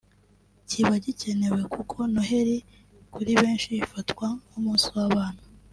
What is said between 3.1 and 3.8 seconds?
kuri benshi